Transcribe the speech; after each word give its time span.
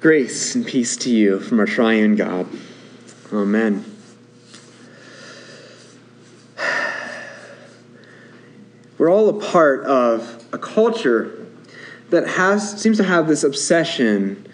Grace 0.00 0.54
and 0.54 0.64
peace 0.64 0.96
to 0.96 1.10
you 1.10 1.40
from 1.40 1.58
our 1.58 1.66
triune 1.66 2.14
God. 2.14 2.46
Amen. 3.32 3.84
We're 8.96 9.10
all 9.10 9.28
a 9.28 9.40
part 9.40 9.84
of 9.86 10.44
a 10.52 10.58
culture 10.58 11.44
that 12.10 12.28
has 12.28 12.80
seems 12.80 12.98
to 12.98 13.02
have 13.02 13.26
this 13.26 13.42
obsession 13.42 14.46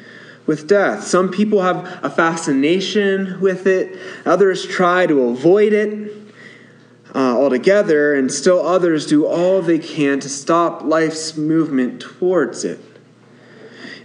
with 0.46 0.66
death. 0.66 1.04
Some 1.04 1.30
people 1.30 1.60
have 1.60 2.02
a 2.02 2.08
fascination 2.08 3.38
with 3.42 3.66
it, 3.66 3.98
others 4.24 4.64
try 4.64 5.06
to 5.06 5.28
avoid 5.28 5.74
it 5.74 6.10
uh, 7.14 7.36
altogether, 7.38 8.14
and 8.14 8.32
still 8.32 8.66
others 8.66 9.04
do 9.06 9.26
all 9.26 9.60
they 9.60 9.78
can 9.78 10.20
to 10.20 10.28
stop 10.30 10.84
life's 10.84 11.36
movement 11.36 12.00
towards 12.00 12.64
it. 12.64 12.80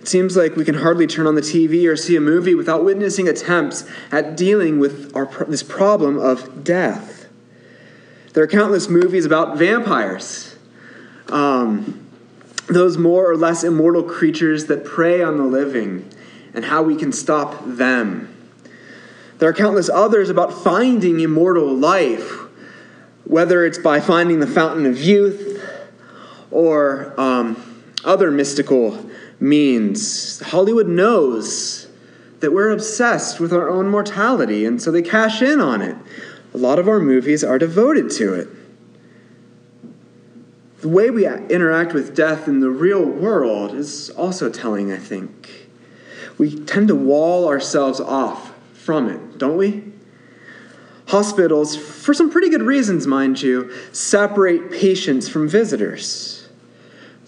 It 0.02 0.08
seems 0.08 0.38
like 0.38 0.56
we 0.56 0.64
can 0.64 0.76
hardly 0.76 1.08
turn 1.08 1.28
on 1.28 1.36
the 1.36 1.42
TV 1.42 1.86
or 1.88 1.96
see 1.96 2.16
a 2.16 2.22
movie 2.22 2.56
without 2.56 2.86
witnessing 2.86 3.28
attempts 3.28 3.84
at 4.12 4.38
dealing 4.38 4.80
with 4.80 5.16
our, 5.16 5.26
this 5.46 5.64
problem 5.64 6.18
of 6.18 6.64
death. 6.64 7.28
There 8.34 8.44
are 8.44 8.48
countless 8.48 8.88
movies 8.88 9.26
about 9.26 9.58
vampires, 9.58 10.56
um, 11.28 12.08
those 12.68 12.98
more 12.98 13.30
or 13.30 13.36
less 13.36 13.64
immortal 13.64 14.04
creatures 14.04 14.68
that 14.68 14.86
prey 14.86 15.22
on 15.22 15.38
the 15.38 15.44
living, 15.44 16.10
and 16.54 16.64
how 16.64 16.82
we 16.82 16.96
can 16.96 17.12
stop 17.12 17.62
them. 17.66 18.34
There 19.40 19.50
are 19.50 19.54
countless 19.54 19.90
others 19.90 20.30
about 20.30 20.54
finding 20.64 21.20
immortal 21.20 21.76
life, 21.76 22.32
whether 23.26 23.66
it's 23.66 23.78
by 23.78 24.00
finding 24.00 24.40
the 24.40 24.48
fountain 24.48 24.86
of 24.86 25.02
youth 25.02 25.62
or 26.52 27.14
um, 27.20 27.84
other 28.04 28.32
mystical 28.32 29.10
means. 29.40 30.40
Hollywood 30.42 30.88
knows 30.88 31.88
that 32.40 32.52
we're 32.52 32.72
obsessed 32.72 33.40
with 33.40 33.54
our 33.54 33.70
own 33.70 33.88
mortality, 33.88 34.66
and 34.66 34.82
so 34.82 34.92
they 34.92 35.02
cash 35.02 35.42
in 35.42 35.60
on 35.60 35.82
it. 35.82 35.96
A 36.54 36.58
lot 36.58 36.80
of 36.80 36.88
our 36.88 37.00
movies 37.00 37.44
are 37.44 37.60
devoted 37.60 38.10
to 38.12 38.34
it. 38.34 38.48
The 40.82 40.88
way 40.88 41.10
we 41.10 41.28
interact 41.28 41.94
with 41.94 42.16
death 42.16 42.48
in 42.48 42.62
the 42.62 42.70
real 42.70 43.04
world 43.04 43.74
is 43.74 44.10
also 44.12 44.50
telling, 44.50 44.92
I 44.92 44.98
think. 44.98 45.70
We 46.38 46.58
tend 46.64 46.88
to 46.88 46.96
wall 46.96 47.50
ourselves 47.50 48.00
off 48.00 48.54
from 48.74 49.10
it, 49.10 49.38
don't 49.38 49.58
we? 49.58 49.84
Hospitals, 51.08 51.76
for 51.76 52.14
some 52.14 52.30
pretty 52.30 52.50
good 52.50 52.62
reasons, 52.62 53.06
mind 53.08 53.42
you, 53.42 53.74
separate 53.92 54.72
patients 54.72 55.28
from 55.28 55.50
visitors. 55.50 56.39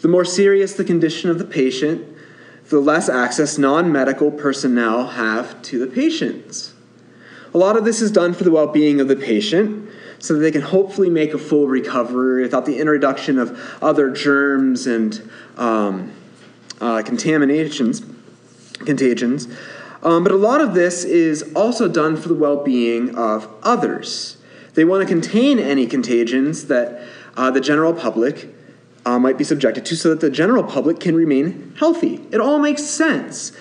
The 0.01 0.07
more 0.07 0.25
serious 0.25 0.73
the 0.73 0.83
condition 0.83 1.29
of 1.29 1.37
the 1.37 1.45
patient, 1.45 2.07
the 2.69 2.79
less 2.79 3.07
access 3.07 3.57
non 3.57 3.91
medical 3.91 4.31
personnel 4.31 5.07
have 5.07 5.61
to 5.63 5.79
the 5.79 5.87
patients. 5.87 6.73
A 7.53 7.57
lot 7.57 7.77
of 7.77 7.85
this 7.85 8.01
is 8.01 8.11
done 8.11 8.33
for 8.33 8.43
the 8.43 8.51
well 8.51 8.67
being 8.67 8.99
of 8.99 9.07
the 9.07 9.15
patient 9.15 9.89
so 10.19 10.33
that 10.33 10.39
they 10.39 10.51
can 10.51 10.61
hopefully 10.61 11.09
make 11.09 11.33
a 11.33 11.37
full 11.37 11.67
recovery 11.67 12.43
without 12.43 12.65
the 12.65 12.79
introduction 12.79 13.37
of 13.37 13.59
other 13.81 14.09
germs 14.09 14.87
and 14.87 15.29
um, 15.57 16.11
uh, 16.79 17.01
contaminations, 17.03 18.01
contagions. 18.85 19.47
Um, 20.03 20.23
but 20.23 20.31
a 20.31 20.37
lot 20.37 20.61
of 20.61 20.73
this 20.73 21.03
is 21.03 21.43
also 21.55 21.87
done 21.87 22.17
for 22.17 22.27
the 22.27 22.35
well 22.35 22.63
being 22.63 23.15
of 23.15 23.47
others. 23.61 24.37
They 24.73 24.85
want 24.85 25.07
to 25.07 25.13
contain 25.13 25.59
any 25.59 25.85
contagions 25.85 26.67
that 26.67 27.05
uh, 27.35 27.51
the 27.51 27.61
general 27.61 27.93
public 27.93 28.55
uh, 29.05 29.19
might 29.19 29.37
be 29.37 29.43
subjected 29.43 29.85
to 29.85 29.95
so 29.95 30.09
that 30.09 30.19
the 30.19 30.29
general 30.29 30.63
public 30.63 30.99
can 30.99 31.15
remain 31.15 31.73
healthy. 31.77 32.25
It 32.31 32.39
all 32.39 32.59
makes 32.59 32.83
sense. 32.83 33.51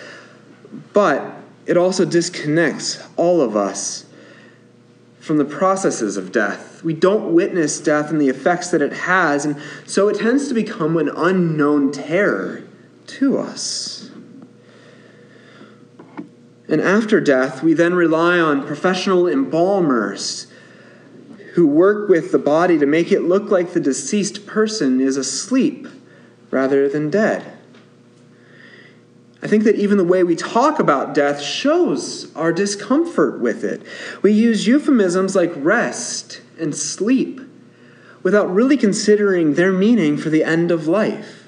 But 0.93 1.35
it 1.67 1.77
also 1.77 2.05
disconnects 2.05 3.03
all 3.17 3.41
of 3.41 3.57
us 3.57 4.07
from 5.21 5.37
the 5.37 5.45
processes 5.45 6.17
of 6.17 6.33
death. 6.33 6.83
We 6.83 6.95
don't 6.95 7.35
witness 7.35 7.81
death 7.81 8.11
and 8.11 8.21
the 8.21 8.29
effects 8.29 8.71
that 8.71 8.83
it 8.83 8.93
has, 8.93 9.45
and 9.45 9.61
so 9.87 10.09
it 10.09 10.19
tends 10.19 10.49
to 10.49 10.55
become 10.55 10.97
an 10.97 11.11
unknown 11.15 11.93
terror 11.93 12.63
to 13.07 13.39
us. 13.39 14.11
And 16.69 16.81
after 16.81 17.21
death, 17.21 17.63
we 17.63 17.75
then 17.75 17.95
rely 17.95 18.39
on 18.39 18.67
professional 18.67 19.29
embalmers 19.29 20.47
who 21.55 21.67
work 21.67 22.09
with 22.09 22.33
the 22.33 22.39
body 22.39 22.79
to 22.79 22.87
make 22.87 23.11
it 23.11 23.23
look 23.23 23.51
like 23.51 23.73
the 23.73 23.81
deceased 23.81 24.47
person 24.47 25.01
is 25.01 25.17
asleep 25.17 25.89
rather 26.51 26.89
than 26.89 27.11
dead. 27.11 27.59
I 29.43 29.47
think 29.47 29.65
that 29.65 29.77
even 29.77 29.97
the 29.97 30.05
way 30.05 30.23
we 30.23 30.37
talk 30.37 30.79
about 30.79 31.15
death 31.15 31.41
shows 31.41 32.35
our 32.37 32.53
discomfort 32.53 33.41
with 33.41 33.65
it. 33.65 33.83
We 34.23 34.33
use 34.33 34.67
euphemisms 34.67 35.35
like 35.35 35.53
rest 35.57 36.43
and 36.59 36.75
sleep 36.75 37.41
without 38.23 38.53
really 38.53 38.77
considering 38.77 39.55
their 39.55 39.73
meaning 39.73 40.19
for 40.19 40.29
the 40.29 40.45
end 40.45 40.71
of 40.71 40.87
life. 40.87 41.45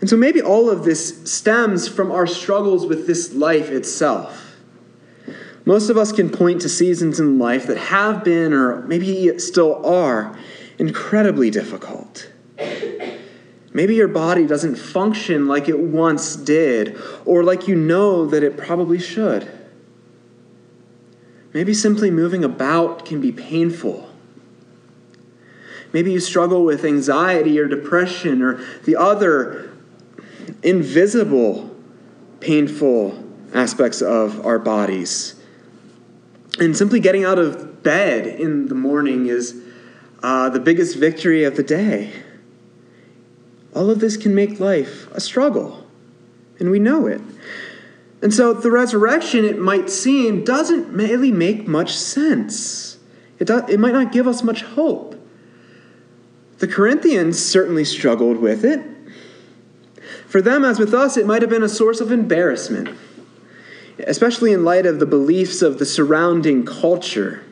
And 0.00 0.10
so 0.10 0.16
maybe 0.16 0.42
all 0.42 0.68
of 0.68 0.84
this 0.84 1.30
stems 1.30 1.88
from 1.88 2.10
our 2.10 2.26
struggles 2.26 2.84
with 2.84 3.06
this 3.06 3.32
life 3.32 3.70
itself. 3.70 4.43
Most 5.66 5.88
of 5.88 5.96
us 5.96 6.12
can 6.12 6.28
point 6.28 6.60
to 6.62 6.68
seasons 6.68 7.18
in 7.18 7.38
life 7.38 7.66
that 7.68 7.78
have 7.78 8.22
been, 8.22 8.52
or 8.52 8.82
maybe 8.82 9.38
still 9.38 9.84
are, 9.86 10.36
incredibly 10.78 11.50
difficult. 11.50 12.30
Maybe 13.72 13.94
your 13.94 14.08
body 14.08 14.46
doesn't 14.46 14.76
function 14.76 15.48
like 15.48 15.68
it 15.68 15.78
once 15.78 16.36
did, 16.36 17.00
or 17.24 17.42
like 17.42 17.66
you 17.66 17.74
know 17.74 18.26
that 18.26 18.42
it 18.42 18.56
probably 18.56 18.98
should. 18.98 19.50
Maybe 21.52 21.72
simply 21.72 22.10
moving 22.10 22.44
about 22.44 23.06
can 23.06 23.20
be 23.20 23.32
painful. 23.32 24.10
Maybe 25.92 26.12
you 26.12 26.20
struggle 26.20 26.64
with 26.64 26.84
anxiety 26.84 27.58
or 27.58 27.68
depression 27.68 28.42
or 28.42 28.64
the 28.84 28.96
other 28.96 29.72
invisible, 30.62 31.74
painful 32.40 33.24
aspects 33.54 34.02
of 34.02 34.44
our 34.44 34.58
bodies. 34.58 35.40
And 36.60 36.76
simply 36.76 37.00
getting 37.00 37.24
out 37.24 37.38
of 37.38 37.82
bed 37.82 38.26
in 38.26 38.68
the 38.68 38.74
morning 38.74 39.26
is 39.26 39.60
uh, 40.22 40.48
the 40.50 40.60
biggest 40.60 40.96
victory 40.96 41.44
of 41.44 41.56
the 41.56 41.62
day. 41.62 42.12
All 43.74 43.90
of 43.90 43.98
this 43.98 44.16
can 44.16 44.34
make 44.34 44.60
life 44.60 45.10
a 45.12 45.20
struggle, 45.20 45.84
and 46.60 46.70
we 46.70 46.78
know 46.78 47.06
it. 47.06 47.20
And 48.22 48.32
so 48.32 48.54
the 48.54 48.70
resurrection, 48.70 49.44
it 49.44 49.58
might 49.58 49.90
seem, 49.90 50.44
doesn't 50.44 50.92
really 50.92 51.32
make 51.32 51.66
much 51.66 51.94
sense. 51.94 52.98
It, 53.38 53.48
do, 53.48 53.64
it 53.68 53.80
might 53.80 53.92
not 53.92 54.12
give 54.12 54.28
us 54.28 54.42
much 54.42 54.62
hope. 54.62 55.20
The 56.58 56.68
Corinthians 56.68 57.38
certainly 57.44 57.84
struggled 57.84 58.38
with 58.38 58.64
it. 58.64 58.80
For 60.28 60.40
them, 60.40 60.64
as 60.64 60.78
with 60.78 60.94
us, 60.94 61.16
it 61.16 61.26
might 61.26 61.42
have 61.42 61.50
been 61.50 61.64
a 61.64 61.68
source 61.68 62.00
of 62.00 62.12
embarrassment 62.12 62.96
especially 63.98 64.52
in 64.52 64.64
light 64.64 64.86
of 64.86 64.98
the 64.98 65.06
beliefs 65.06 65.62
of 65.62 65.78
the 65.78 65.86
surrounding 65.86 66.64
culture. 66.64 67.44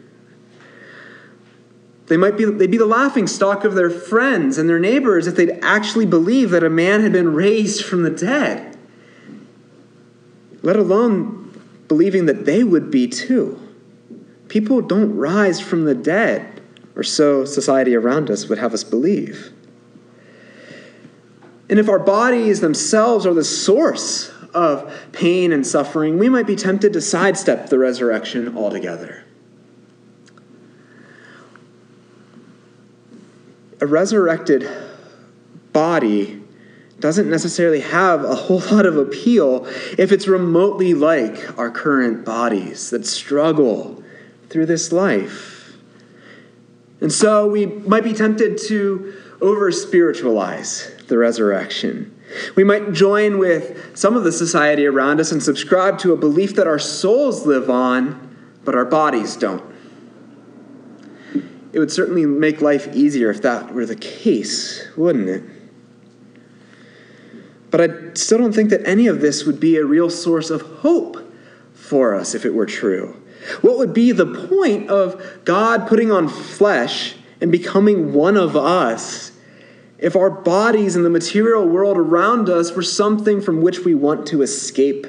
They 2.06 2.16
might 2.16 2.36
be, 2.36 2.44
they'd 2.44 2.70
be 2.70 2.78
the 2.78 2.86
laughing 2.86 3.26
stock 3.26 3.64
of 3.64 3.74
their 3.74 3.90
friends 3.90 4.58
and 4.58 4.68
their 4.68 4.80
neighbors 4.80 5.26
if 5.26 5.36
they'd 5.36 5.58
actually 5.62 6.06
believe 6.06 6.50
that 6.50 6.64
a 6.64 6.70
man 6.70 7.00
had 7.00 7.12
been 7.12 7.32
raised 7.32 7.84
from 7.84 8.02
the 8.02 8.10
dead, 8.10 8.76
let 10.62 10.76
alone 10.76 11.58
believing 11.88 12.26
that 12.26 12.44
they 12.44 12.64
would 12.64 12.90
be 12.90 13.06
too. 13.06 13.58
People 14.48 14.82
don't 14.82 15.16
rise 15.16 15.60
from 15.60 15.84
the 15.84 15.94
dead, 15.94 16.60
or 16.94 17.02
so 17.02 17.44
society 17.44 17.94
around 17.94 18.30
us 18.30 18.48
would 18.48 18.58
have 18.58 18.74
us 18.74 18.84
believe. 18.84 19.52
And 21.70 21.78
if 21.78 21.88
our 21.88 21.98
bodies 21.98 22.60
themselves 22.60 23.24
are 23.24 23.32
the 23.32 23.44
source 23.44 24.30
of 24.54 24.92
pain 25.12 25.52
and 25.52 25.66
suffering, 25.66 26.18
we 26.18 26.28
might 26.28 26.46
be 26.46 26.56
tempted 26.56 26.92
to 26.92 27.00
sidestep 27.00 27.68
the 27.68 27.78
resurrection 27.78 28.56
altogether. 28.56 29.24
A 33.80 33.86
resurrected 33.86 34.68
body 35.72 36.42
doesn't 37.00 37.28
necessarily 37.28 37.80
have 37.80 38.24
a 38.24 38.34
whole 38.34 38.60
lot 38.70 38.86
of 38.86 38.96
appeal 38.96 39.66
if 39.98 40.12
it's 40.12 40.28
remotely 40.28 40.94
like 40.94 41.58
our 41.58 41.70
current 41.70 42.24
bodies 42.24 42.90
that 42.90 43.06
struggle 43.06 44.02
through 44.48 44.66
this 44.66 44.92
life. 44.92 45.76
And 47.00 47.12
so 47.12 47.48
we 47.48 47.66
might 47.66 48.04
be 48.04 48.12
tempted 48.12 48.58
to 48.68 49.14
over 49.40 49.72
spiritualize 49.72 50.92
the 51.08 51.18
resurrection 51.18 52.16
we 52.56 52.64
might 52.64 52.92
join 52.92 53.38
with 53.38 53.96
some 53.96 54.16
of 54.16 54.24
the 54.24 54.32
society 54.32 54.86
around 54.86 55.20
us 55.20 55.32
and 55.32 55.42
subscribe 55.42 55.98
to 56.00 56.12
a 56.12 56.16
belief 56.16 56.54
that 56.56 56.66
our 56.66 56.78
souls 56.78 57.46
live 57.46 57.70
on, 57.70 58.36
but 58.64 58.74
our 58.74 58.84
bodies 58.84 59.36
don't. 59.36 59.62
It 61.72 61.78
would 61.78 61.90
certainly 61.90 62.26
make 62.26 62.60
life 62.60 62.94
easier 62.94 63.30
if 63.30 63.42
that 63.42 63.74
were 63.74 63.86
the 63.86 63.96
case, 63.96 64.86
wouldn't 64.96 65.28
it? 65.28 65.42
But 67.70 67.80
I 67.80 68.14
still 68.14 68.38
don't 68.38 68.52
think 68.52 68.70
that 68.70 68.86
any 68.86 69.06
of 69.06 69.20
this 69.20 69.44
would 69.44 69.58
be 69.58 69.76
a 69.76 69.84
real 69.84 70.10
source 70.10 70.50
of 70.50 70.60
hope 70.60 71.16
for 71.72 72.14
us 72.14 72.34
if 72.34 72.44
it 72.44 72.54
were 72.54 72.66
true. 72.66 73.16
What 73.62 73.78
would 73.78 73.94
be 73.94 74.12
the 74.12 74.26
point 74.48 74.88
of 74.90 75.40
God 75.44 75.88
putting 75.88 76.12
on 76.12 76.28
flesh 76.28 77.14
and 77.40 77.50
becoming 77.50 78.12
one 78.12 78.36
of 78.36 78.56
us 78.56 79.31
if 80.02 80.16
our 80.16 80.28
bodies 80.28 80.96
and 80.96 81.04
the 81.04 81.10
material 81.10 81.66
world 81.66 81.96
around 81.96 82.48
us 82.48 82.72
were 82.72 82.82
something 82.82 83.40
from 83.40 83.62
which 83.62 83.80
we 83.80 83.94
want 83.94 84.26
to 84.26 84.42
escape? 84.42 85.06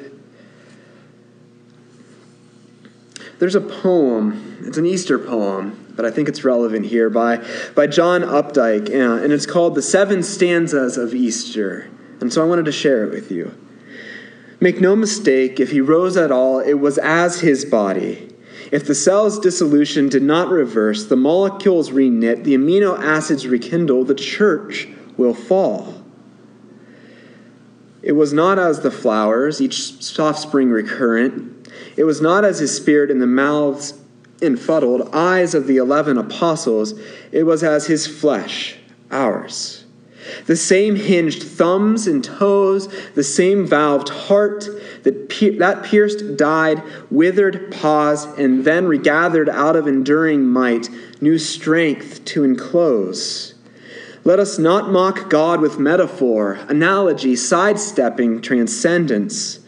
There's 3.40 3.56
a 3.56 3.62
poem, 3.62 4.60
it's 4.66 4.78
an 4.78 4.86
Easter 4.86 5.18
poem, 5.18 5.94
but 5.95 6.06
I 6.06 6.12
think 6.12 6.30
it's 6.30 6.44
relevant 6.44 6.86
here 6.86 7.10
by, 7.10 7.44
by 7.75 7.88
John 7.88 8.22
Updike, 8.22 8.90
and 8.94 9.31
uh, 9.31 9.36
it's 9.36 9.48
called 9.48 9.74
The 9.75 9.81
Seven 9.81 10.22
Stanzas 10.22 10.95
of 10.95 11.16
Easter. 11.16 11.90
And 12.22 12.31
so 12.31 12.44
I 12.44 12.45
wanted 12.45 12.66
to 12.66 12.72
share 12.72 13.04
it 13.04 13.10
with 13.10 13.31
you. 13.31 13.54
Make 14.60 14.80
no 14.80 14.95
mistake, 14.95 15.60
if 15.60 15.72
he 15.72 15.81
rose 15.81 16.16
at 16.16 16.31
all, 16.31 16.60
it 16.60 16.75
was 16.75 17.00
as 17.00 17.42
his 17.42 17.66
body. 17.66 18.32
If 18.73 18.87
the 18.87 18.95
cell's 18.95 19.37
dissolution 19.37 20.09
did 20.09 20.23
not 20.23 20.49
reverse, 20.49 21.05
the 21.05 21.15
molecules 21.15 21.91
reknit, 21.91 22.43
the 22.43 22.55
amino 22.55 22.97
acids 22.97 23.45
rekindle, 23.45 24.03
the 24.03 24.15
church 24.15 24.87
will 25.15 25.35
fall. 25.35 26.03
It 28.01 28.13
was 28.13 28.33
not 28.33 28.57
as 28.57 28.79
the 28.79 28.89
flowers, 28.89 29.61
each 29.61 30.01
soft 30.03 30.39
spring 30.39 30.71
recurrent. 30.71 31.69
It 31.95 32.05
was 32.05 32.19
not 32.19 32.43
as 32.43 32.57
his 32.57 32.75
spirit 32.75 33.11
in 33.11 33.19
the 33.19 33.27
mouths 33.27 33.93
infuddled, 34.41 35.13
eyes 35.13 35.53
of 35.53 35.67
the 35.67 35.77
eleven 35.77 36.17
apostles. 36.17 36.99
It 37.31 37.43
was 37.43 37.63
as 37.63 37.85
his 37.85 38.07
flesh, 38.07 38.77
ours. 39.11 39.82
The 40.45 40.56
same 40.56 40.95
hinged 40.95 41.44
thumbs 41.44 42.07
and 42.07 42.24
toes, 42.24 42.88
the 43.15 43.24
same 43.24 43.68
valved 43.68 44.09
heart 44.09 44.68
that, 45.03 45.30
pier- 45.30 45.57
that 45.59 45.83
pierced, 45.83 46.38
died, 46.38 46.81
withered, 47.09 47.71
paused, 47.71 48.38
and 48.39 48.65
then 48.65 48.85
regathered 48.85 49.50
out 49.50 49.75
of 49.75 49.88
enduring 49.88 50.45
might, 50.45 50.89
new 51.21 51.38
strength 51.38 52.25
to 52.25 52.44
enclose. 52.44 53.53
Let 54.25 54.39
us 54.39 54.57
not 54.57 54.89
mock 54.89 55.30
God 55.30 55.59
with 55.59 55.80
metaphor, 55.80 56.53
analogy, 56.69 57.35
sidestepping 57.35 58.41
transcendence, 58.41 59.59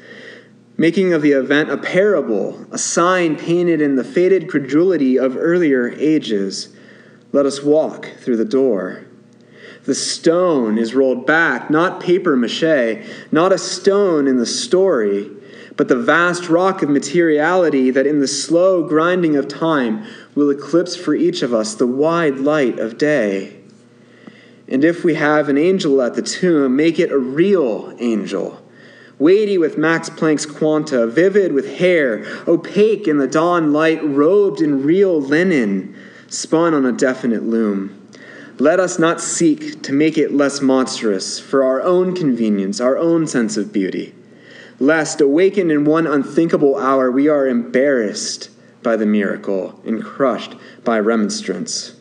making 0.78 1.14
of 1.14 1.22
the 1.22 1.34
event 1.34 1.70
a 1.70 1.78
parable, 1.78 2.66
a 2.72 2.78
sign 2.78 3.36
painted 3.36 3.82
in 3.82 3.96
the 3.96 4.04
faded 4.04 4.50
credulity 4.50 5.20
of 5.20 5.36
earlier 5.36 5.90
ages. 5.98 6.74
Let 7.34 7.46
us 7.46 7.64
walk 7.64 8.12
through 8.20 8.38
the 8.38 8.46
door. 8.46 9.06
The 9.86 9.96
stone 9.96 10.80
is 10.80 10.96
rolled 10.96 11.28
back, 11.28 11.70
not 11.70 12.02
paper 12.02 12.36
mache, 12.36 13.06
not 13.32 13.52
a 13.52 13.58
stone 13.58 14.28
in 14.28 14.38
the 14.38 14.46
story, 14.46 15.30
but 15.78 15.88
the 15.88 15.96
vast 15.96 16.50
rock 16.50 16.82
of 16.82 16.90
materiality 16.90 17.92
that 17.92 18.08
in 18.08 18.20
the 18.20 18.28
slow 18.28 18.88
grinding 18.88 19.36
of 19.36 19.48
time 19.48 20.04
will 20.34 20.50
eclipse 20.50 20.96
for 20.96 21.14
each 21.14 21.44
of 21.44 21.54
us 21.54 21.76
the 21.76 21.86
wide 21.86 22.38
light 22.38 22.80
of 22.80 22.98
day. 22.98 23.58
And 24.68 24.84
if 24.84 25.04
we 25.04 25.14
have 25.16 25.50
an 25.50 25.58
angel 25.58 26.02
at 26.02 26.16
the 26.16 26.24
tomb, 26.24 26.76
make 26.76 26.98
it 26.98 27.12
a 27.12 27.18
real 27.20 27.96
angel, 28.00 28.60
weighty 29.20 29.60
with 29.60 29.78
Max 29.78 30.10
Planck's 30.10 30.48
quanta, 30.48 31.06
vivid 31.06 31.54
with 31.54 31.78
hair, 31.78 32.26
opaque 32.48 33.08
in 33.08 33.20
the 33.20 33.28
dawn 33.28 33.72
light, 33.72 34.04
robed 34.04 34.62
in 34.62 34.84
real 34.84 35.22
linen, 35.22 35.96
spun 36.28 36.74
on 36.74 36.86
a 36.86 36.92
definite 36.92 37.44
loom. 37.44 38.05
Let 38.58 38.80
us 38.80 38.98
not 38.98 39.20
seek 39.20 39.84
to 39.84 39.92
make 39.92 40.18
it 40.18 40.34
less 40.34 40.62
monstrous 40.62 41.40
for 41.40 41.64
our 41.64 41.82
own 41.82 42.16
convenience, 42.16 42.80
our 42.80 42.98
own 42.98 43.28
sense 43.28 43.58
of 43.58 43.74
beauty, 43.74 44.16
lest, 44.80 45.20
awakened 45.20 45.74
in 45.74 45.84
one 45.84 46.08
unthinkable 46.08 46.78
hour, 46.78 47.12
we 47.12 47.28
are 47.28 47.48
embarrassed 47.48 48.50
by 48.82 48.96
the 48.96 49.06
miracle 49.06 49.82
and 49.86 50.02
crushed 50.02 50.56
by 50.86 51.00
remonstrance. 51.00 51.96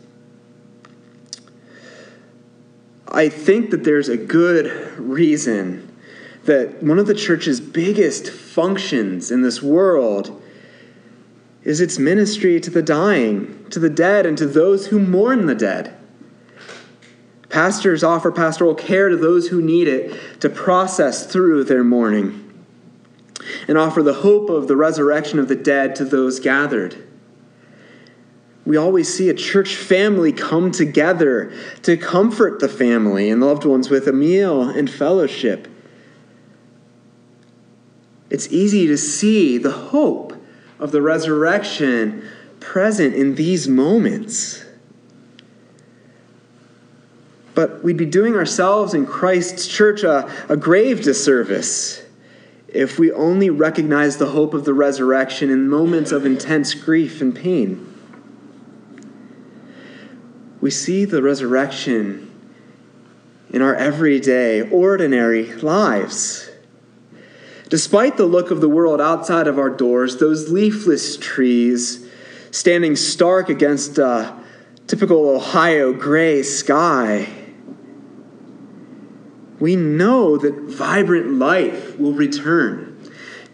I 3.08 3.28
think 3.28 3.70
that 3.70 3.82
there's 3.82 4.08
a 4.08 4.16
good 4.16 4.96
reason 4.96 5.90
that 6.44 6.82
one 6.82 7.00
of 7.00 7.06
the 7.08 7.14
church's 7.14 7.60
biggest 7.60 8.30
functions 8.30 9.32
in 9.32 9.42
this 9.42 9.60
world 9.60 10.40
is 11.64 11.80
its 11.80 11.98
ministry 11.98 12.60
to 12.60 12.70
the 12.70 12.82
dying, 12.82 13.66
to 13.70 13.80
the 13.80 13.90
dead, 13.90 14.24
and 14.24 14.38
to 14.38 14.46
those 14.46 14.88
who 14.88 15.00
mourn 15.00 15.46
the 15.46 15.54
dead. 15.54 15.96
Pastors 17.54 18.02
offer 18.02 18.32
pastoral 18.32 18.74
care 18.74 19.08
to 19.08 19.16
those 19.16 19.46
who 19.46 19.62
need 19.62 19.86
it 19.86 20.40
to 20.40 20.50
process 20.50 21.24
through 21.24 21.62
their 21.62 21.84
mourning 21.84 22.52
and 23.68 23.78
offer 23.78 24.02
the 24.02 24.12
hope 24.12 24.50
of 24.50 24.66
the 24.66 24.74
resurrection 24.74 25.38
of 25.38 25.46
the 25.46 25.54
dead 25.54 25.94
to 25.94 26.04
those 26.04 26.40
gathered. 26.40 26.96
We 28.66 28.76
always 28.76 29.14
see 29.16 29.28
a 29.28 29.34
church 29.34 29.76
family 29.76 30.32
come 30.32 30.72
together 30.72 31.52
to 31.82 31.96
comfort 31.96 32.58
the 32.58 32.68
family 32.68 33.30
and 33.30 33.40
loved 33.40 33.64
ones 33.64 33.88
with 33.88 34.08
a 34.08 34.12
meal 34.12 34.62
and 34.62 34.90
fellowship. 34.90 35.68
It's 38.30 38.48
easy 38.48 38.88
to 38.88 38.98
see 38.98 39.58
the 39.58 39.70
hope 39.70 40.32
of 40.80 40.90
the 40.90 41.02
resurrection 41.02 42.28
present 42.58 43.14
in 43.14 43.36
these 43.36 43.68
moments. 43.68 44.63
But 47.54 47.84
we'd 47.84 47.96
be 47.96 48.06
doing 48.06 48.34
ourselves 48.34 48.94
and 48.94 49.06
Christ's 49.06 49.66
church 49.66 50.02
a, 50.02 50.30
a 50.48 50.56
grave 50.56 51.02
disservice 51.02 52.02
if 52.68 52.98
we 52.98 53.12
only 53.12 53.48
recognize 53.50 54.16
the 54.16 54.30
hope 54.30 54.52
of 54.52 54.64
the 54.64 54.74
resurrection 54.74 55.48
in 55.48 55.68
moments 55.68 56.10
of 56.10 56.26
intense 56.26 56.74
grief 56.74 57.20
and 57.20 57.34
pain. 57.34 57.90
We 60.60 60.70
see 60.70 61.04
the 61.04 61.22
resurrection 61.22 62.30
in 63.50 63.62
our 63.62 63.74
everyday, 63.76 64.62
ordinary 64.62 65.52
lives. 65.56 66.50
Despite 67.68 68.16
the 68.16 68.26
look 68.26 68.50
of 68.50 68.60
the 68.60 68.68
world 68.68 69.00
outside 69.00 69.46
of 69.46 69.58
our 69.58 69.70
doors, 69.70 70.16
those 70.16 70.50
leafless 70.50 71.16
trees 71.16 72.08
standing 72.50 72.96
stark 72.96 73.48
against 73.48 73.98
a 73.98 74.34
typical 74.88 75.28
Ohio 75.28 75.92
gray 75.92 76.42
sky, 76.42 77.28
we 79.60 79.76
know 79.76 80.36
that 80.36 80.54
vibrant 80.54 81.32
life 81.32 81.98
will 81.98 82.12
return. 82.12 82.90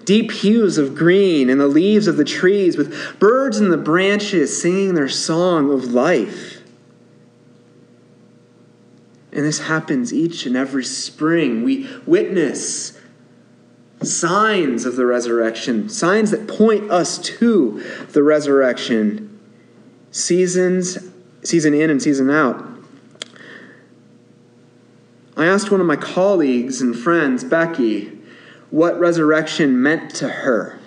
Deep 0.05 0.33
hues 0.33 0.79
of 0.79 0.95
green 0.95 1.51
in 1.51 1.59
the 1.59 1.69
leaves 1.69 2.07
of 2.07 2.17
the 2.17 2.25
trees, 2.25 2.77
with 2.77 3.19
birds 3.19 3.59
in 3.59 3.71
the 3.71 3.77
branches 3.77 4.61
singing 4.61 4.95
their 4.95 5.09
song 5.09 5.71
of 5.71 5.93
life. 5.93 6.63
And 9.33 9.45
this 9.45 9.61
happens 9.61 10.13
each 10.13 10.47
and 10.47 10.57
every 10.57 10.85
spring. 10.85 11.63
We 11.63 11.89
witness 12.07 12.99
signs 14.03 14.87
of 14.87 14.97
the 14.97 15.05
resurrection, 15.05 15.89
signs 15.89 16.31
that 16.31 16.49
point 16.49 16.91
us 16.91 17.19
to 17.19 17.85
the 18.11 18.23
resurrection, 18.23 19.39
seasons, 20.11 20.99
season 21.43 21.75
in 21.75 21.91
and 21.91 22.03
season 22.03 22.31
out. 22.31 22.70
I 25.41 25.47
asked 25.47 25.71
one 25.71 25.81
of 25.81 25.87
my 25.87 25.97
colleagues 25.97 26.83
and 26.83 26.95
friends, 26.95 27.45
Becky, 27.45 28.13
what 28.69 29.01
resurrection 29.01 29.81
meant 29.81 30.15
to 30.17 30.29
her. 30.29 30.79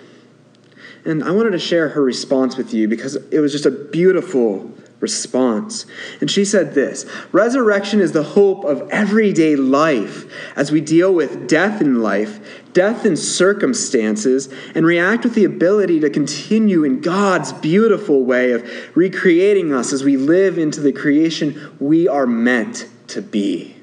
And 1.04 1.24
I 1.24 1.32
wanted 1.32 1.50
to 1.50 1.58
share 1.58 1.88
her 1.88 2.02
response 2.04 2.56
with 2.56 2.72
you 2.72 2.86
because 2.86 3.16
it 3.16 3.40
was 3.40 3.50
just 3.50 3.66
a 3.66 3.72
beautiful 3.72 4.70
response. 5.00 5.86
And 6.20 6.30
she 6.30 6.44
said 6.44 6.72
this 6.72 7.04
Resurrection 7.32 7.98
is 7.98 8.12
the 8.12 8.22
hope 8.22 8.64
of 8.64 8.88
everyday 8.90 9.56
life 9.56 10.32
as 10.54 10.70
we 10.70 10.80
deal 10.80 11.12
with 11.12 11.48
death 11.48 11.80
in 11.80 12.00
life, 12.00 12.62
death 12.72 13.04
in 13.04 13.16
circumstances, 13.16 14.48
and 14.76 14.86
react 14.86 15.24
with 15.24 15.34
the 15.34 15.44
ability 15.44 15.98
to 15.98 16.10
continue 16.10 16.84
in 16.84 17.00
God's 17.00 17.52
beautiful 17.52 18.24
way 18.24 18.52
of 18.52 18.96
recreating 18.96 19.72
us 19.72 19.92
as 19.92 20.04
we 20.04 20.16
live 20.16 20.58
into 20.58 20.80
the 20.80 20.92
creation 20.92 21.76
we 21.80 22.06
are 22.06 22.24
meant 22.24 22.88
to 23.08 23.20
be. 23.20 23.73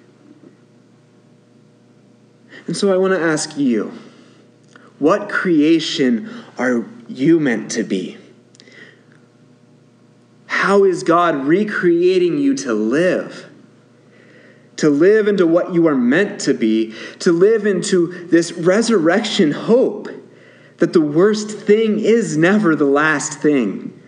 And 2.68 2.75
so 2.75 2.94
I 2.94 2.98
want 2.98 3.13
to 3.13 3.22
ask 3.22 3.58
you 3.58 3.91
what 5.00 5.30
creation 5.30 6.30
are 6.58 6.86
you 7.08 7.39
meant 7.39 7.72
to 7.72 7.84
be? 7.84 8.18
How 10.46 10.84
is 10.84 11.03
God 11.03 11.36
recreating 11.46 12.38
you 12.38 12.53
to 12.58 12.74
live? 12.74 13.48
To 14.77 14.89
live 14.89 15.27
into 15.27 15.46
what 15.48 15.74
you 15.74 15.88
are 15.88 15.96
meant 15.96 16.39
to 16.41 16.53
be, 16.53 16.94
to 17.20 17.32
live 17.32 17.65
into 17.65 18.27
this 18.27 18.51
resurrection 18.51 19.51
hope 19.51 20.10
that 20.77 20.94
the 20.94 21.01
worst 21.01 21.51
thing 21.51 22.00
is 22.00 22.38
never 22.38 22.75
the 22.75 22.86
last 22.86 23.39
thing, 23.39 24.00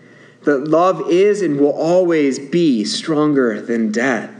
that 0.42 0.66
love 0.66 1.08
is 1.08 1.40
and 1.40 1.58
will 1.60 1.72
always 1.72 2.38
be 2.38 2.84
stronger 2.84 3.60
than 3.60 3.92
death. 3.92 4.33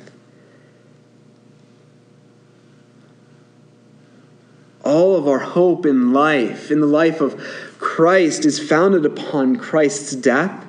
All 4.85 5.17
of 5.17 5.27
our 5.27 5.39
hope 5.39 5.87
in 5.87 6.13
life, 6.13 6.71
in 6.71 6.81
the 6.81 6.87
life 6.87 7.21
of 7.21 7.39
Christ, 7.79 8.45
is 8.45 8.59
founded 8.59 9.07
upon 9.07 9.57
Christ's 9.57 10.15
death 10.15 10.67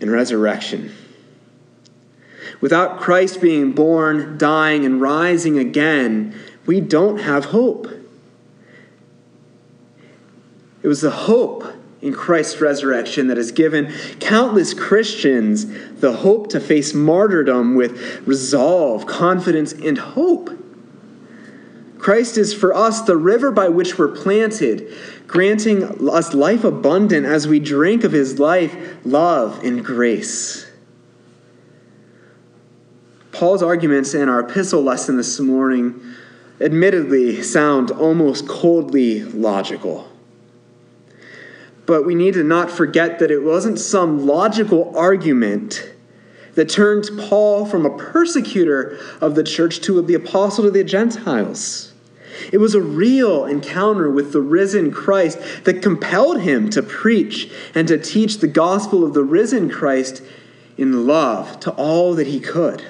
and 0.00 0.10
resurrection. 0.10 0.94
Without 2.60 3.00
Christ 3.00 3.40
being 3.40 3.72
born, 3.72 4.36
dying, 4.36 4.84
and 4.84 5.00
rising 5.00 5.58
again, 5.58 6.38
we 6.66 6.80
don't 6.80 7.18
have 7.18 7.46
hope. 7.46 7.88
It 10.82 10.88
was 10.88 11.00
the 11.00 11.10
hope 11.10 11.64
in 12.02 12.14
Christ's 12.14 12.60
resurrection 12.60 13.28
that 13.28 13.36
has 13.36 13.52
given 13.52 13.92
countless 14.20 14.72
Christians 14.72 15.66
the 16.00 16.16
hope 16.16 16.48
to 16.50 16.60
face 16.60 16.94
martyrdom 16.94 17.74
with 17.74 18.26
resolve, 18.26 19.06
confidence, 19.06 19.72
and 19.72 19.98
hope. 19.98 20.50
Christ 22.00 22.38
is 22.38 22.54
for 22.54 22.74
us 22.74 23.02
the 23.02 23.16
river 23.16 23.50
by 23.50 23.68
which 23.68 23.98
we're 23.98 24.08
planted, 24.08 24.92
granting 25.26 26.08
us 26.08 26.32
life 26.32 26.64
abundant 26.64 27.26
as 27.26 27.46
we 27.46 27.60
drink 27.60 28.04
of 28.04 28.12
his 28.12 28.38
life, 28.38 28.74
love, 29.04 29.62
and 29.62 29.84
grace. 29.84 30.66
Paul's 33.32 33.62
arguments 33.62 34.14
in 34.14 34.28
our 34.28 34.40
epistle 34.40 34.82
lesson 34.82 35.16
this 35.16 35.38
morning 35.40 36.00
admittedly 36.60 37.42
sound 37.42 37.90
almost 37.90 38.48
coldly 38.48 39.22
logical. 39.22 40.08
But 41.86 42.06
we 42.06 42.14
need 42.14 42.34
to 42.34 42.44
not 42.44 42.70
forget 42.70 43.18
that 43.18 43.30
it 43.30 43.42
wasn't 43.42 43.78
some 43.78 44.26
logical 44.26 44.96
argument 44.96 45.90
that 46.54 46.68
turned 46.68 47.08
Paul 47.18 47.66
from 47.66 47.86
a 47.86 47.96
persecutor 47.96 48.98
of 49.20 49.34
the 49.34 49.44
church 49.44 49.80
to 49.82 50.00
the 50.02 50.14
apostle 50.14 50.64
to 50.64 50.70
the 50.70 50.84
Gentiles. 50.84 51.89
It 52.52 52.58
was 52.58 52.74
a 52.74 52.80
real 52.80 53.44
encounter 53.44 54.10
with 54.10 54.32
the 54.32 54.40
risen 54.40 54.92
Christ 54.92 55.38
that 55.64 55.82
compelled 55.82 56.40
him 56.40 56.70
to 56.70 56.82
preach 56.82 57.50
and 57.74 57.86
to 57.88 57.98
teach 57.98 58.38
the 58.38 58.48
gospel 58.48 59.04
of 59.04 59.14
the 59.14 59.24
risen 59.24 59.70
Christ 59.70 60.22
in 60.76 61.06
love 61.06 61.60
to 61.60 61.70
all 61.72 62.14
that 62.14 62.26
he 62.26 62.40
could. 62.40 62.84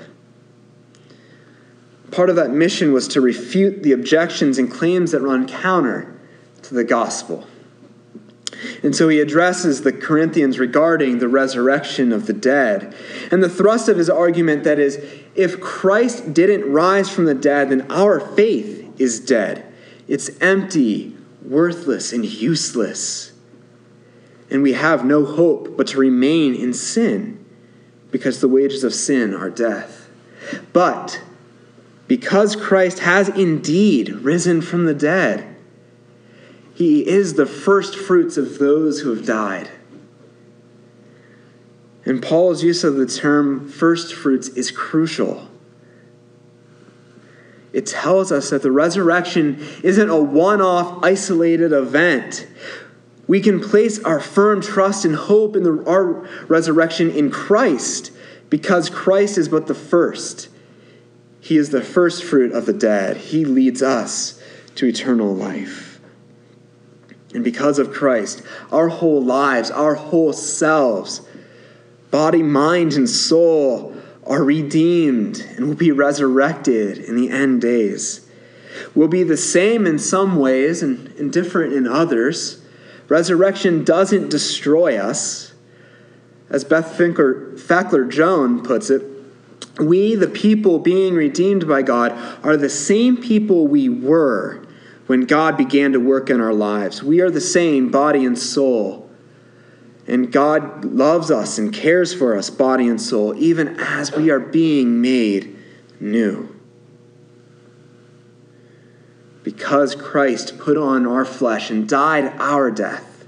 Part 2.11 2.31
of 2.31 2.37
that 2.37 2.51
mission 2.51 2.93
was 2.93 3.09
to 3.09 3.21
refute 3.21 3.83
the 3.83 3.93
objections 3.93 4.59
and 4.59 4.71
claims 4.71 5.13
that 5.13 5.21
run 5.21 5.47
counter 5.47 6.19
to 6.63 6.75
the 6.75 6.85
gospel. 6.85 7.47
And 8.83 8.95
so 8.95 9.09
he 9.09 9.21
addresses 9.21 9.83
the 9.83 9.93
Corinthians 9.93 10.59
regarding 10.59 11.19
the 11.19 11.29
resurrection 11.29 12.13
of 12.13 12.27
the 12.27 12.33
dead. 12.33 12.95
And 13.31 13.43
the 13.43 13.49
thrust 13.49 13.89
of 13.89 13.97
his 13.97 14.11
argument 14.11 14.65
that 14.65 14.79
is, 14.79 14.97
if 15.35 15.61
Christ 15.61 16.35
didn't 16.35 16.71
rise 16.71 17.11
from 17.11 17.25
the 17.25 17.35
dead, 17.35 17.71
then 17.71 17.87
our 17.91 18.21
faith 18.21 18.80
is 19.01 19.19
dead. 19.19 19.73
It's 20.07 20.31
empty, 20.41 21.17
worthless, 21.43 22.13
and 22.13 22.25
useless. 22.25 23.33
And 24.51 24.63
we 24.63 24.75
have 24.75 25.05
no 25.05 25.25
hope 25.25 25.77
but 25.77 25.87
to 25.89 25.99
remain 25.99 26.55
in 26.55 26.75
sin, 26.75 27.45
because 28.11 28.41
the 28.41 28.49
wages 28.49 28.85
of 28.85 28.93
sin 28.95 29.35
are 29.35 29.51
death. 29.51 30.09
But 30.73 31.23
because 32.09 32.57
Christ 32.57 33.01
has 33.01 33.29
indeed 33.29 34.11
risen 34.11 34.61
from 34.63 34.85
the 34.85 34.95
dead, 34.95 35.57
he 36.75 37.07
is 37.07 37.35
the 37.35 37.47
first 37.47 37.95
fruits 37.95 38.37
of 38.37 38.59
those 38.59 39.01
who 39.01 39.15
have 39.15 39.27
died. 39.27 39.71
And 42.05 42.23
Paul's 42.23 42.65
use 42.65 42.83
of 42.83 42.97
the 42.97 43.07
term 43.07 43.69
first 43.69 44.15
fruits 44.15 44.49
is 44.49 44.71
crucial. 44.71 45.50
It 47.73 47.87
tells 47.87 48.33
us 48.33 48.51
that 48.51 48.63
the 48.63 48.73
resurrection 48.73 49.65
isn't 49.83 50.11
a 50.11 50.21
one 50.21 50.61
off, 50.61 51.05
isolated 51.05 51.73
event. 51.73 52.47
We 53.29 53.41
can 53.41 53.61
place 53.61 54.03
our 54.03 54.19
firm 54.19 54.61
trust 54.61 55.05
and 55.05 55.15
hope 55.15 55.55
in 55.55 55.63
the, 55.63 55.85
our 55.89 56.29
resurrection 56.49 57.11
in 57.11 57.31
Christ 57.31 58.11
because 58.49 58.91
Christ 58.91 59.39
is 59.39 59.49
but 59.49 59.69
the 59.69 59.75
first. 59.75 60.49
He 61.41 61.57
is 61.57 61.71
the 61.71 61.83
first 61.83 62.25
fruit 62.25 62.53
of 62.53 62.67
the 62.67 62.73
dead. 62.73 63.17
He 63.17 63.45
leads 63.45 63.83
us 63.83 64.43
to 64.75 64.87
eternal 64.87 65.35
life. 65.35 66.01
And 67.33 67.45
because 67.45 67.79
of 67.79 67.93
Christ, 67.93 68.43
our 68.73 68.89
whole 68.89 69.23
lives, 69.23 69.71
our 69.71 69.95
whole 69.95 70.33
selves, 70.33 71.23
body, 72.11 72.43
mind, 72.43 72.95
and 72.95 73.09
soul, 73.09 73.90
are 74.27 74.45
redeemed 74.45 75.41
and 75.57 75.69
will 75.69 75.75
be 75.75 75.93
resurrected 75.93 76.99
in 76.99 77.17
the 77.17 77.31
end 77.31 77.61
days. 77.61 78.27
Will 78.95 79.09
be 79.09 79.23
the 79.23 79.37
same 79.37 79.87
in 79.87 79.99
some 79.99 80.37
ways 80.37 80.83
and, 80.83 81.09
and 81.19 81.33
different 81.33 81.73
in 81.73 81.87
others. 81.87 82.63
Resurrection 83.09 83.85
doesn't 83.85 84.31
destroy 84.31 84.97
us. 84.97 85.53
As 86.49 86.65
Beth 86.65 86.97
Finkler, 86.97 87.59
Fackler 87.59 88.09
Joan 88.09 88.63
puts 88.63 88.91
it, 88.91 89.03
we, 89.79 90.15
the 90.15 90.29
people 90.29 90.79
being 90.79 91.15
redeemed 91.15 91.67
by 91.67 91.83
God, 91.83 92.13
are 92.45 92.57
the 92.57 92.69
same 92.69 93.17
people 93.17 93.67
we 93.67 93.89
were 93.89 94.67
when 95.07 95.23
God 95.23 95.57
began 95.57 95.93
to 95.93 95.99
work 95.99 96.31
in 96.31 96.41
our 96.41 96.53
lives. 96.53 97.03
We 97.03 97.21
are 97.21 97.31
the 97.31 97.41
same, 97.41 97.91
body 97.91 98.25
and 98.25 98.39
soul. 98.39 99.00
And 100.11 100.31
God 100.31 100.85
loves 100.85 101.31
us 101.31 101.57
and 101.57 101.73
cares 101.73 102.13
for 102.13 102.37
us, 102.37 102.51
body 102.51 102.87
and 102.87 103.01
soul, 103.01 103.35
even 103.39 103.81
as 103.81 104.13
we 104.13 104.29
are 104.29 104.41
being 104.41 105.01
made 105.01 105.57
new. 105.99 106.55
Because 109.43 109.95
Christ 109.95 110.59
put 110.59 110.77
on 110.77 111.07
our 111.07 111.25
flesh 111.25 111.71
and 111.71 111.89
died 111.89 112.35
our 112.39 112.71
death, 112.71 113.25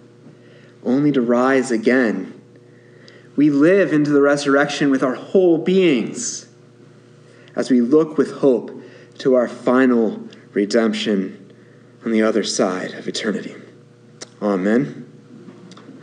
only 0.84 1.12
to 1.12 1.22
rise 1.22 1.70
again 1.70 2.38
we 3.36 3.50
live 3.50 3.92
into 3.92 4.10
the 4.10 4.20
resurrection 4.20 4.90
with 4.90 5.02
our 5.02 5.14
whole 5.14 5.58
beings 5.58 6.46
as 7.56 7.70
we 7.70 7.80
look 7.80 8.18
with 8.18 8.38
hope 8.38 8.82
to 9.18 9.34
our 9.34 9.48
final 9.48 10.28
redemption 10.52 11.52
on 12.04 12.12
the 12.12 12.22
other 12.22 12.44
side 12.44 12.92
of 12.92 13.08
eternity. 13.08 13.54
Amen. 14.40 15.08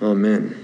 Amen. 0.02 0.59